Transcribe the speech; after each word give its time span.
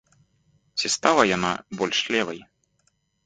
Ці 0.79 0.87
стала 0.95 1.23
яна 1.35 1.51
больш 1.81 1.99
левай? 2.15 2.39